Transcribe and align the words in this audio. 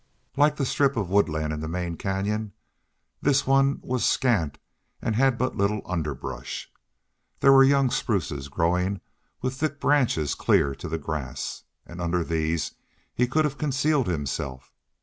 Like 0.35 0.55
the 0.55 0.65
strip 0.65 0.97
of 0.97 1.11
woodland 1.11 1.53
in 1.53 1.59
the 1.59 1.67
main 1.67 1.95
canyon, 1.95 2.53
this 3.21 3.45
one 3.45 3.77
was 3.83 4.03
scant 4.03 4.57
and 4.99 5.15
had 5.15 5.37
but 5.37 5.55
little 5.55 5.83
underbrush. 5.85 6.71
There 7.39 7.51
were 7.51 7.63
young 7.63 7.91
spruces 7.91 8.47
growing 8.47 9.01
with 9.43 9.53
thick 9.53 9.79
branches 9.79 10.33
clear 10.33 10.73
to 10.73 10.89
the 10.89 10.97
grass, 10.97 11.65
and 11.85 12.01
under 12.01 12.23
these 12.23 12.73
he 13.13 13.27
could 13.27 13.45
have 13.45 13.59
concealed 13.59 14.07
himself. 14.07 14.73